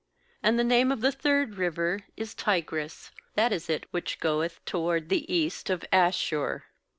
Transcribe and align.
14And 0.43 0.57
the 0.57 0.63
name 0.63 0.91
of 0.91 1.01
the 1.01 1.11
third 1.11 1.57
river 1.57 1.99
is 2.17 2.33
aTigris; 2.33 3.11
that 3.35 3.53
is 3.53 3.69
it 3.69 3.85
which 3.91 4.19
goeth 4.19 4.59
toward 4.65 5.09
the 5.09 5.31
east 5.31 5.69
of 5.69 5.85
Asshur. 5.93 6.63